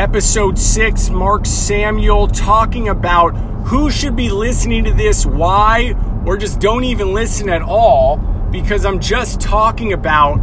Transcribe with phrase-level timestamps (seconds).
[0.00, 6.58] episode six, Mark Samuel talking about who should be listening to this, why, or just
[6.58, 8.16] don't even listen at all
[8.50, 10.40] because I'm just talking about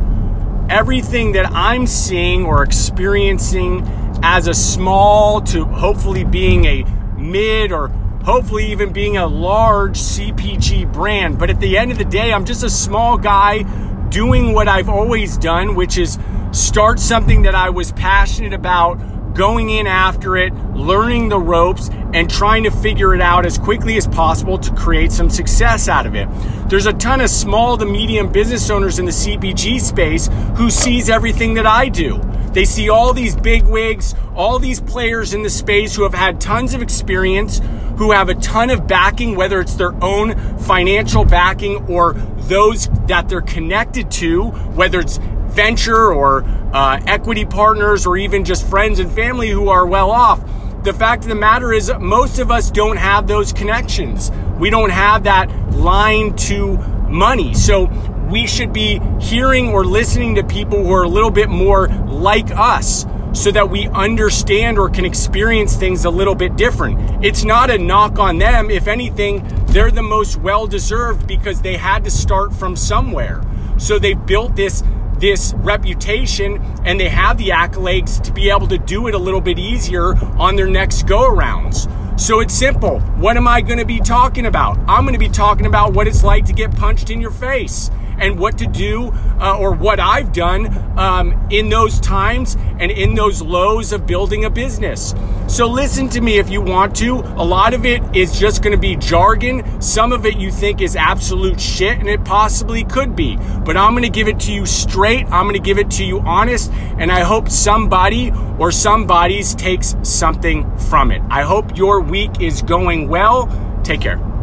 [0.69, 3.81] everything that I'm seeing or experiencing
[4.21, 6.83] as a small to hopefully being a
[7.17, 7.87] mid or
[8.23, 11.39] hopefully even being a large CPG brand.
[11.39, 13.63] But at the end of the day, I'm just a small guy
[14.09, 16.19] doing what I've always done, which is
[16.51, 22.29] start something that I was passionate about, going in after it, learning the ropes, and
[22.29, 26.15] trying to figure it out as quickly as possible to create some success out of
[26.15, 26.27] it.
[26.67, 31.09] There's a ton of small to medium business owners in the CPG space who sees
[31.09, 32.19] everything that I do.
[32.51, 36.41] They see all these big wigs, all these players in the space who have had
[36.41, 37.61] tons of experience,
[37.97, 43.27] who have a ton of backing, whether it's their own financial backing or those that
[43.27, 46.43] they're connected to, whether it's venture or
[46.73, 50.39] uh, equity partners or even just friends and family who are well off.
[50.83, 54.31] The fact of the matter is, most of us don't have those connections.
[54.59, 56.77] We don't have that line to
[57.09, 57.53] money.
[57.55, 57.85] So
[58.29, 62.51] we should be hearing or listening to people who are a little bit more like
[62.51, 63.05] us
[63.37, 67.23] so that we understand or can experience things a little bit different.
[67.23, 68.71] It's not a knock on them.
[68.71, 73.43] If anything, they're the most well deserved because they had to start from somewhere.
[73.77, 74.83] So they built this
[75.19, 79.41] this reputation and they have the accolades to be able to do it a little
[79.41, 81.87] bit easier on their next go arounds.
[82.19, 82.99] So it's simple.
[83.17, 84.77] What am I going to be talking about?
[84.87, 87.91] I'm going to be talking about what it's like to get punched in your face
[88.19, 93.15] and what to do uh, or what I've done um, in those times and in
[93.15, 95.13] those lows of building a business.
[95.47, 97.15] So listen to me if you want to.
[97.15, 99.81] A lot of it is just going to be jargon.
[99.81, 103.37] Some of it you think is absolute shit, and it possibly could be.
[103.63, 105.25] But I'm going to give it to you straight.
[105.27, 109.95] I'm going to give it to you honest, and I hope somebody or somebody's takes
[110.03, 111.21] something from it.
[111.29, 113.47] I hope your week is going well.
[113.83, 114.36] Take care.